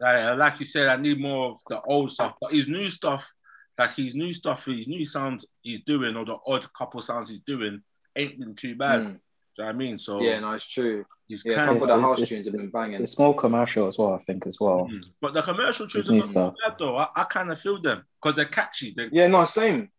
[0.00, 2.34] like, like you said, I need more of the old stuff.
[2.40, 3.30] But his new stuff,
[3.78, 7.40] like his new stuff, his new sound he's doing, or the odd couple sounds he's
[7.46, 7.82] doing,
[8.16, 9.00] ain't been too bad.
[9.00, 9.20] Mm.
[9.56, 9.98] Do you know what I mean?
[9.98, 11.04] So Yeah, no, it's true.
[11.28, 13.02] he's Yeah, a kind couple of of the It's- house it's- tunes have been banging.
[13.02, 14.88] It's more commercial as well, I think, as well.
[14.90, 15.02] Mm.
[15.20, 16.54] But the commercial tunes are new not stuff.
[16.66, 16.96] bad though.
[16.96, 18.94] I, I kind of feel them because they're catchy.
[18.96, 19.90] They, Yeah, no, same.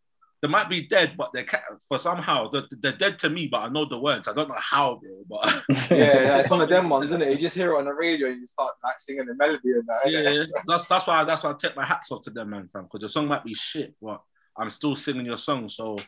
[0.42, 3.48] they might be dead, but they're ca- for somehow they're, they're dead to me.
[3.48, 4.28] But I know the words.
[4.28, 5.24] I don't know how, bro.
[5.30, 7.30] But Yeah, yeah, it's one of them ones, isn't it?
[7.32, 9.84] You just hear it on the radio and you start like singing the melody and
[9.88, 10.06] that.
[10.06, 10.48] innit?
[10.48, 12.84] yeah, that's that's why that's why I take my hats off to them, man, fam.
[12.84, 14.22] Because the song might be shit, but
[14.58, 15.70] I'm still singing your song.
[15.70, 16.00] So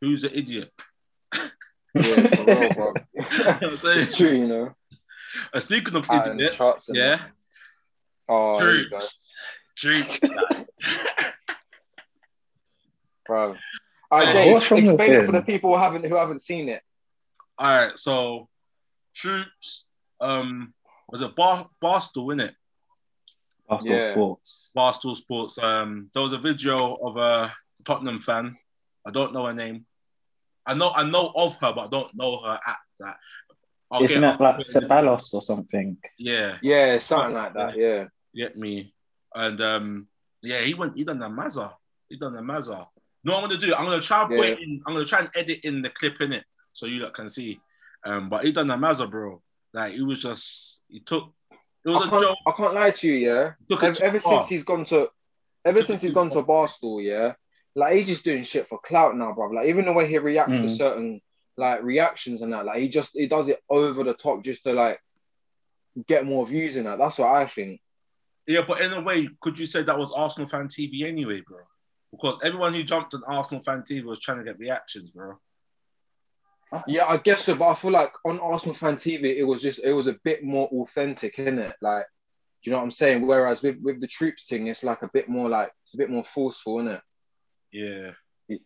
[0.00, 0.72] who's the idiot?
[1.94, 2.92] Yeah, for real, bro.
[3.14, 4.00] You know what I'm saying?
[4.08, 4.74] It's true, you know.
[5.52, 7.30] Uh, speaking of Out in the idiots, and yeah, that.
[8.28, 8.88] Oh, there you.
[8.90, 9.14] Troopz,
[9.78, 10.20] Troopz.
[13.26, 13.56] bro.
[14.10, 16.68] All right, Hey, Jay, what's explain it for the people who haven't who haven't seen
[16.68, 16.82] it.
[17.58, 18.48] All right, so
[19.16, 19.82] Troopz,
[20.20, 20.74] um,
[21.08, 22.54] was it Bar Barstool, innit?
[23.70, 24.12] Barstool Yeah.
[24.12, 24.68] Sports.
[24.76, 25.58] Barstool Sports.
[25.58, 28.56] Um, there was a video of a Tottenham fan.
[29.06, 29.86] I don't know her name.
[30.70, 33.16] I know I know of her, but I don't know her at that.
[33.90, 35.96] I'll Isn't get- it like Ceballos or something?
[36.16, 37.76] Yeah, Yeah, something like that.
[37.76, 38.04] Yeah.
[38.34, 38.94] get me.
[39.34, 40.06] And um,
[40.42, 40.96] yeah, he went.
[40.96, 41.72] He done the Mazza.
[42.08, 42.86] He done the Mazza.
[43.24, 43.74] No, I'm gonna do.
[43.74, 44.42] I'm gonna try and Yeah.
[44.44, 44.80] it in.
[44.86, 47.60] I'm gonna try and edit in the clip in it so you can see.
[48.04, 49.42] Um, but he done the Mazza, bro.
[49.74, 50.82] Like he was just.
[50.88, 51.24] He took.
[51.84, 52.38] It was I a can't, joke.
[52.46, 53.52] I can't lie to you, yeah.
[53.68, 55.08] Took it Ever, ever since he's gone to,
[55.64, 57.32] ever since he's gone to Barstool, yeah.
[57.74, 59.48] Like he's just doing shit for clout now, bro.
[59.50, 60.76] Like even the way he reacts to Mm.
[60.76, 61.20] certain
[61.56, 64.72] like reactions and that, like he just he does it over the top just to
[64.72, 65.00] like
[66.06, 66.98] get more views in that.
[66.98, 67.80] That's what I think.
[68.46, 71.58] Yeah, but in a way, could you say that was Arsenal fan TV anyway, bro?
[72.10, 75.38] Because everyone who jumped on Arsenal fan TV was trying to get reactions, bro.
[76.86, 79.80] Yeah, I guess so, but I feel like on Arsenal fan TV, it was just
[79.82, 81.74] it was a bit more authentic, innit?
[81.80, 82.06] Like,
[82.62, 83.26] do you know what I'm saying?
[83.26, 86.10] Whereas with with the Troopz thing, it's like a bit more like it's a bit
[86.10, 87.00] more forceful, innit?
[87.72, 88.10] Yeah.
[88.48, 88.58] Yeah.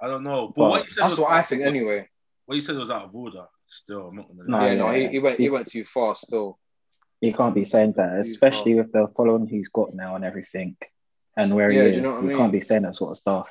[0.00, 0.48] I don't know.
[0.54, 2.08] But Well, what you said That's was what I think, anyway.
[2.46, 3.44] What you said was out of order.
[3.66, 4.66] Still, I'm not gonna No, lie.
[4.68, 5.06] yeah, no, yeah.
[5.06, 6.58] he, he went he went too far still.
[7.20, 10.76] He can't be saying that, especially with the following he's got now and everything,
[11.36, 11.96] and where Yeah, he is.
[11.96, 12.36] you know what I he mean?
[12.36, 13.50] can't be saying that sort of stuff.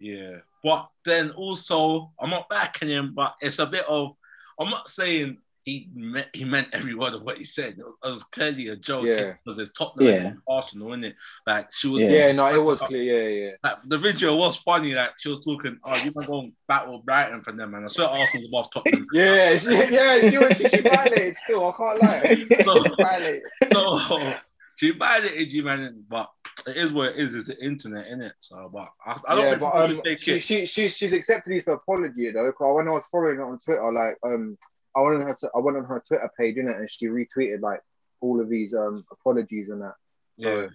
[0.00, 0.38] Yeah.
[0.64, 4.16] But then also, I'm not backing him, but it's a bit of.
[4.58, 7.78] I'm not saying he meant he meant every word of what he said.
[7.78, 9.34] It was clearly a joke Yeah.
[9.44, 10.26] because it's Tottenham Yeah.
[10.28, 11.14] and Arsenal, isn't it?
[11.46, 12.02] Like she was.
[12.02, 12.10] Yeah.
[12.10, 13.02] Yeah, no, it was clear.
[13.02, 13.52] Yeah, yeah.
[13.62, 14.92] Like, the video was funny.
[14.94, 17.84] Like she was talking, oh, you might go and battle Brighton for them, man.
[17.84, 19.06] I swear Arsenal's above Tottenham.
[19.12, 21.68] Yeah, she, yeah, she was she, she violated still.
[21.68, 22.46] I can't lie.
[22.64, 23.42] So- She violated.
[23.72, 24.34] so
[24.76, 26.04] she violated you, man.
[26.08, 26.28] But
[26.66, 27.34] it is what it is.
[27.34, 28.32] It's the internet, isn't it?
[28.40, 31.68] So, but I, I don't yeah, think but um, she, she she she's accepted his
[31.68, 32.46] apology though.
[32.46, 34.56] Because when I was following her on Twitter, like um,
[34.96, 37.06] I went on her to, I went on her Twitter page in it, and she
[37.06, 37.80] retweeted like
[38.20, 39.94] all of these um apologies and that.
[40.40, 40.66] So Yeah.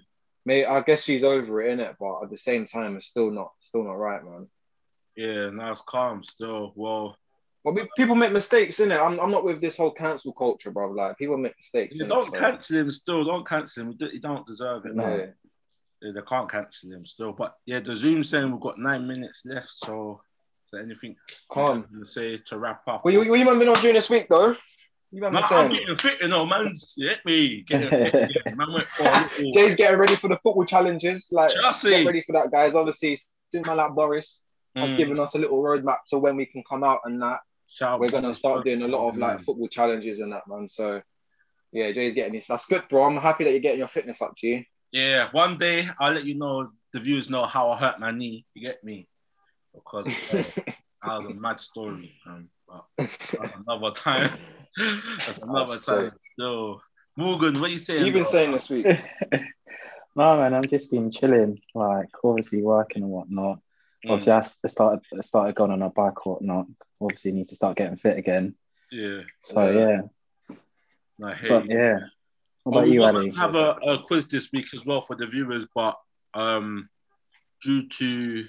[0.46, 3.32] may I guess she's over it in it, but at the same time, it's still
[3.32, 4.48] not still not right, man.
[5.16, 6.74] Yeah, now it's calm still.
[6.76, 7.18] Well,
[7.64, 9.00] But we, people make mistakes in it.
[9.00, 10.92] I'm I'm not with this whole cancel culture, bro.
[10.92, 11.98] Like people make mistakes.
[12.00, 12.10] innit?
[12.10, 13.24] don't So, cancel him still.
[13.24, 13.98] Don't cancel him.
[14.00, 14.96] You don't deserve it.
[14.96, 15.16] No.
[15.18, 15.26] yeah.
[16.00, 17.34] Yeah, they can't cancel him still.
[17.34, 19.72] But yeah, the Zoom saying we've got nine minutes left.
[19.72, 20.22] So,
[20.74, 21.16] anything
[21.50, 21.84] Calm.
[21.84, 23.04] to say to wrap up?
[23.06, 24.56] Well, you, what you man been on during this week though?
[25.12, 27.62] You man I'm getting fit, you know, man's hit me.
[27.64, 28.54] Getting fit, yeah.
[28.54, 31.30] Man went for a little Jay's getting ready for the football challenges.
[31.32, 31.90] Like, Chelsea.
[31.92, 32.76] get ready for that, guys.
[32.76, 33.20] Obviously,
[33.52, 36.64] since man like Boris has Mm, given us a little roadmap to when we can
[36.70, 37.40] come out and that,
[37.74, 39.46] shout we're gonna start doing a lot of like Mm.
[39.46, 40.68] football challenges and that, man.
[40.68, 41.02] So,
[41.72, 42.46] yeah, Jay's getting this.
[42.48, 43.06] That's good, bro.
[43.06, 44.68] I'm happy that you're getting your fitness up, G.
[44.92, 46.70] Yeah, one day I'll let you know.
[46.94, 48.46] The viewers know how I hurt my knee.
[48.54, 49.08] You get me?
[49.84, 50.44] Because uh,
[51.04, 52.16] that was a mad story.
[52.26, 54.32] Um, but that's another time.
[54.78, 56.06] That's another That's time.
[56.12, 56.14] sick.
[56.34, 56.82] Still,
[57.16, 58.06] Morgan, what you saying?
[58.06, 58.32] You've been bro?
[58.32, 58.86] saying this week.
[60.16, 63.60] no, man, I'm just been chilling, like obviously working and whatnot.
[64.08, 66.68] Obviously, that's it started it started going on a bike or whatnot.
[67.02, 68.54] Obviously, need to start getting fit again.
[68.92, 69.22] Yeah.
[69.40, 70.02] So Yeah.
[70.50, 70.56] yeah,
[71.28, 71.78] I hear but you.
[71.78, 72.00] yeah.
[72.64, 73.30] What about we you, might Ali?
[73.32, 75.98] have a, a quiz this week as well for the viewers, but
[76.36, 76.88] um,
[77.64, 78.46] due to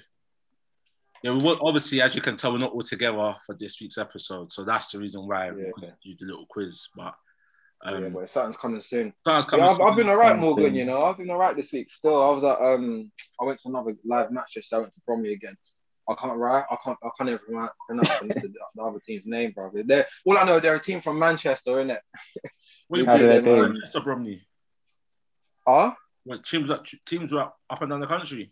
[1.23, 3.97] yeah, we want, obviously as you can tell, we're not all together for this week's
[3.97, 5.89] episode, so that's the reason why we Yeah.
[6.03, 6.87] do the little quiz.
[6.95, 7.13] But
[7.85, 9.13] yeah, um, boy, something's coming soon.
[9.25, 10.65] something's Yeah, I've, I've been alright, Morgan.
[10.65, 10.75] soon.
[10.75, 11.89] You know, I've been alright this week.
[11.89, 14.77] Still, I was at um, I went to another live match yesterday.
[14.77, 15.55] I went to Bromley again.
[16.09, 16.65] I can't write.
[16.71, 16.97] I can't.
[17.03, 17.39] I can't even
[17.87, 19.71] pronounce the, the, the other team's name, bro.
[19.85, 20.59] They're all I know.
[20.59, 21.99] They're a team from Manchester, innit?
[22.89, 23.61] Wait, How do they wait, do?
[23.61, 24.41] Manchester Bromley.
[25.67, 28.51] Ah, When teams up, teams were up and down the country.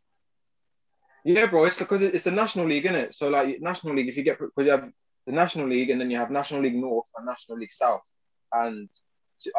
[1.28, 1.66] Yeah, bro.
[1.66, 3.13] It's because it's the National League, isn't it?
[3.13, 4.90] So like National League, if you get because you have
[5.26, 8.02] the National League and then you have National League North and National League South,
[8.54, 8.90] and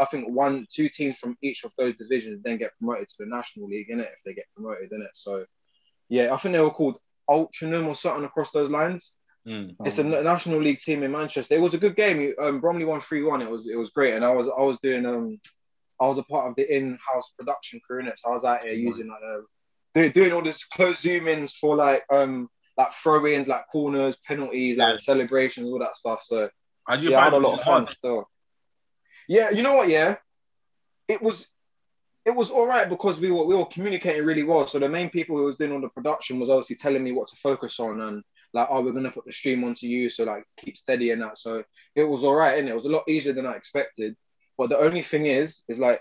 [0.00, 3.26] I think one, two teams from each of those divisions then get promoted to the
[3.26, 4.12] National League, innit?
[4.14, 5.08] If they get promoted, innit?
[5.12, 5.44] So
[6.08, 9.12] yeah, I think they were called Altrincham or something across those lines.
[9.46, 9.76] Mm.
[9.84, 11.54] It's a National League team in Manchester.
[11.54, 12.32] It was a good game.
[12.40, 13.42] Um, Bromley won three one.
[13.42, 15.38] It was it was great, and I was I was doing um
[16.00, 18.62] I was a part of the in-house production crew in it, so I was out
[18.62, 19.42] here using like uh,
[19.94, 25.00] doing, doing all this close zoom-ins for like um like throw-ins, like corners, penalties, like
[25.00, 26.22] celebrations, all that stuff.
[26.24, 26.48] So
[26.96, 28.28] do yeah, I find had a lot of fun still.
[29.26, 29.88] Yeah, you know what?
[29.88, 30.16] Yeah,
[31.08, 31.48] it was
[32.24, 34.66] it was all right because we were we were communicating really well.
[34.66, 37.28] So the main people who was doing all the production was obviously telling me what
[37.28, 38.22] to focus on and
[38.54, 41.38] like, oh, we're gonna put the stream onto you, so like keep steady and that.
[41.38, 44.16] So it was all right, and it was a lot easier than I expected.
[44.56, 46.00] But the only thing is, is like.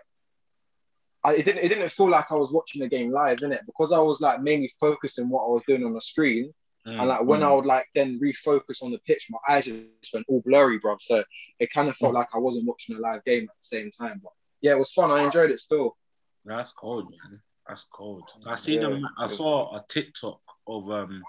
[1.27, 1.63] I, it didn't.
[1.65, 4.21] It didn't feel like I was watching the game live, in it Because I was
[4.21, 6.53] like mainly focusing what I was doing on the screen.
[6.87, 6.99] Mm.
[6.99, 10.25] And like when I would like then refocus on the pitch, my eyes just went
[10.29, 10.95] all blurry, bro.
[11.01, 11.23] So
[11.59, 14.21] it kind of felt like I wasn't watching a live game at the same time.
[14.23, 15.11] But yeah, it was fun.
[15.11, 15.97] I enjoyed it still.
[16.45, 17.41] That's cold, man.
[17.67, 18.23] That's cold.
[18.45, 18.81] I see Yeah.
[18.81, 19.05] them.
[19.17, 21.21] I saw a TikTok of um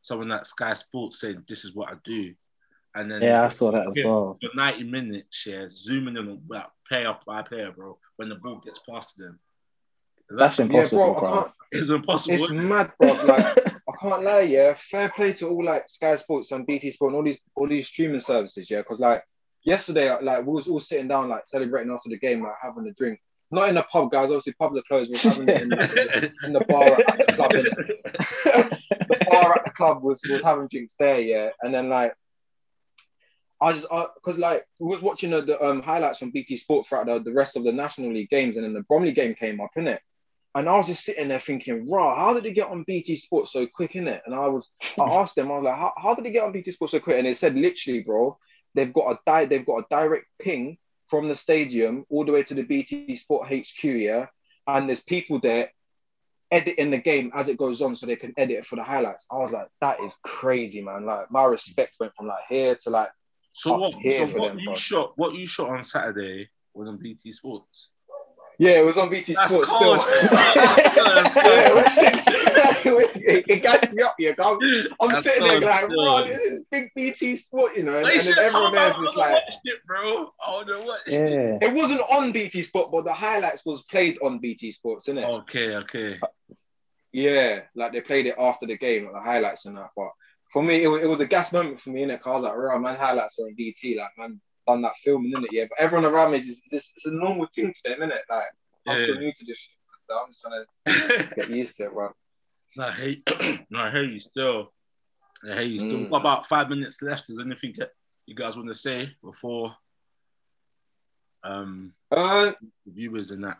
[0.00, 2.34] someone at Sky Sports saying, "This is what I do,"
[2.94, 4.38] and then Yeah, I saw that as well.
[4.40, 7.98] for ninety minutes, yeah, zooming in on like, player by a player, bro.
[8.16, 9.38] When the ball gets past them,
[10.28, 11.16] That's That's impossible, yeah, bro.
[11.16, 11.42] I bro.
[11.42, 12.44] can't, it's impossible.
[12.44, 13.12] it's mad, bro.
[13.12, 14.74] Like I can't lie, yeah.
[14.90, 17.88] Fair play to all like Sky Sports and BT Sport and all these all these
[17.88, 18.78] streaming services, yeah.
[18.78, 19.24] Because like
[19.64, 22.86] yesterday, uh, like we was all sitting down, like celebrating after the game, like having
[22.86, 23.18] a drink.
[23.50, 24.24] Not in the pub, guys.
[24.24, 25.10] Obviously, pubs are closed.
[25.10, 25.90] We was having it in, like,
[26.44, 27.52] in the bar at the club.
[27.52, 27.74] innit?
[29.08, 31.50] the bar at the club was was having drinks there, yeah.
[31.60, 32.14] And then like,
[33.62, 37.06] I just because like we was watching the, the um highlights from BT Sport throughout
[37.06, 39.70] the, the rest of the National League games, and then the Bromley game came up,
[39.78, 39.98] innit?
[40.54, 43.48] And I was just sitting there thinking, raw, how did it get on BT Sport
[43.48, 44.20] so quick, innit?
[44.26, 46.52] And I was, I asked them, I was like, how, how did it get on
[46.52, 47.16] BT Sport so quick?
[47.16, 48.36] And they said, literally, bro,
[48.74, 50.76] they've got a di- they've got a direct ping
[51.08, 54.26] from the stadium all the way to the BT Sport HQ, yeah.
[54.66, 55.70] And there's people there
[56.50, 59.26] editing the game as it goes on so they can edit it for the highlights.
[59.30, 61.06] I was like, that is crazy, man.
[61.06, 63.10] Like my respect went from like here to like
[63.52, 63.94] so up what?
[63.94, 64.74] here So for what them, you bro.
[64.74, 65.12] shot?
[65.16, 67.90] What you shot on Saturday was on BT Sports.
[68.58, 70.00] Yeah, it was on BT That's Sports cold.
[70.00, 70.22] still.
[70.54, 74.34] yeah, it, was, it, it gassed me up, yeah.
[74.38, 74.58] I'm,
[75.00, 77.98] I'm That's sitting there like, bro, this is big BT Sport, you know.
[77.98, 80.30] And, and then everyone I else is like, it, bro.
[80.46, 81.08] I would have watched.
[81.08, 81.58] Yeah.
[81.60, 85.24] it wasn't on BT Sport, but the highlights was played on BT Sports, innit?
[85.24, 86.20] Okay, okay.
[87.12, 89.90] Yeah, like they played it after the game, like the highlights and that.
[89.96, 90.10] But
[90.52, 92.20] for me, it, was- it was a gas moment for me, innit?
[92.20, 95.32] Cause I was like, right, man, highlights are on BT, like, man, done that filming,
[95.34, 95.48] innit?
[95.50, 98.20] Yeah, but everyone around me is just, it's, it's a normal thing to them, innit?
[98.30, 98.44] Like,
[98.86, 99.04] I'm Yeah.
[99.04, 100.64] still new to this shit, so I'm just trying
[101.28, 102.10] to get used to it, bro.
[102.76, 103.30] no, I hate.
[103.70, 104.72] no, I hear you still.
[105.44, 106.00] I hear you still.
[106.06, 106.16] Mm.
[106.20, 107.28] About five minutes left.
[107.30, 107.90] Is anything that
[108.26, 109.74] you guys want to say before
[111.44, 112.52] um Uh,
[112.86, 113.58] viewers and that?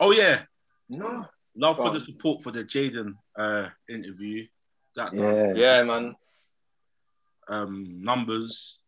[0.00, 0.42] Oh yeah,
[0.88, 1.26] no.
[1.56, 4.46] love for the support for the Jaden uh interview.
[4.96, 5.34] That done.
[5.34, 5.52] Yeah.
[5.54, 6.16] Yeah, man.
[7.48, 8.80] um numbers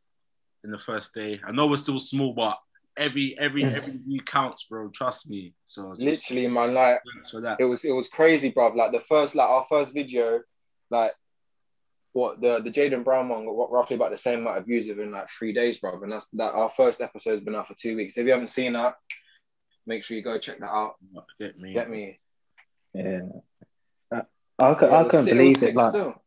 [0.64, 1.40] in the first day.
[1.46, 2.58] I know we're still small, but
[2.96, 4.88] every every every view counts, bro.
[4.88, 5.54] Trust me.
[5.64, 7.58] So Literally, man, like, thanks for that.
[7.60, 8.68] it was it was crazy, bro.
[8.68, 10.40] Like the first, like our first video,
[10.90, 11.12] like
[12.12, 15.12] what the the Jaden Brown one got roughly about the same amount of views within
[15.12, 16.00] like three days, bro.
[16.02, 18.16] And that's that our first episode has been out for two weeks.
[18.16, 18.94] If you haven't seen that,
[19.86, 20.94] make sure you go check that out.
[21.38, 21.74] Get me.
[21.74, 22.18] Get me.
[22.94, 23.20] Yeah.
[24.58, 25.74] I, cou- Yeah, I was couldn't sick- was believe it.
[25.76, 26.22] Like still.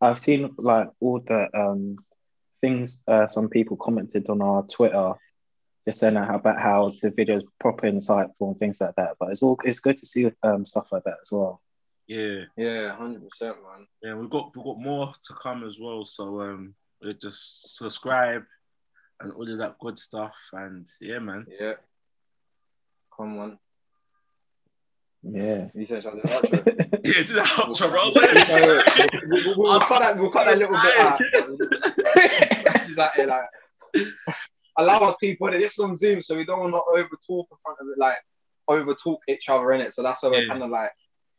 [0.00, 1.96] I've seen like all the um
[2.60, 5.14] things uh, some people commented on our Twitter,
[5.86, 9.16] just saying how about how the video's proper insightful and things like that.
[9.18, 11.60] But it's all it's good to see um stuff like that as well.
[12.06, 13.86] Yeah, Yeah, hundred percent, man.
[14.02, 14.14] yeah.
[14.14, 16.04] We've got we've got more to come as well.
[16.04, 16.74] So um,
[17.20, 18.44] just subscribe
[19.20, 20.34] and all of that good stuff.
[20.52, 21.46] And yeah, man.
[21.60, 21.74] Yeah.
[23.16, 23.58] Come on.
[25.26, 25.68] Yeah.
[25.74, 26.90] You said shall I do the outro?
[27.04, 28.12] Yeah, do that outro, bro.
[28.14, 30.16] we'll, we'll, we'll cut that.
[30.18, 31.20] We'll cut that little bit out.
[32.64, 33.44] That's exactly like
[34.78, 35.50] allow us people.
[35.50, 37.98] This is on Zoom, so we don't want to over talk in front of it,
[37.98, 38.16] like
[38.68, 39.94] over talk each other in it.
[39.94, 40.48] So that's why we're Yeah.
[40.50, 40.92] kind of like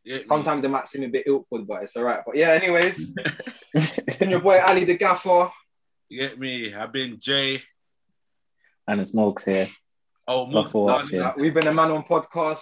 [0.03, 2.21] Yeah, sometimes it might seem a bit awkward, but it's alright.
[2.25, 3.11] But yeah, anyways,
[4.19, 5.51] been your boy Ali the Gaffer.
[6.09, 6.73] You get me?
[6.73, 7.63] I've been Jay.
[8.87, 9.67] and it's Morgs here.
[10.27, 11.09] Oh, Mox Before, done.
[11.11, 11.29] yeah.
[11.29, 12.61] Uh, We've been a man on podcast.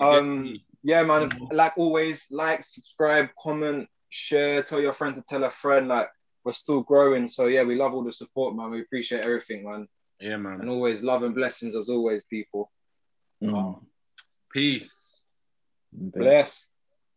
[0.00, 1.30] You get Um, yeah, man.
[1.52, 5.88] Like always, like, subscribe, comment, share, tell your friend to tell a friend.
[5.88, 6.08] Like
[6.44, 8.70] we're still growing, so yeah, we love all the support, man.
[8.70, 9.86] We appreciate everything, man.
[10.20, 10.60] Yeah, man.
[10.60, 12.70] And always love and blessings as always, people.
[13.42, 13.82] Mm.
[14.52, 15.24] Peace.
[15.92, 16.66] Bless.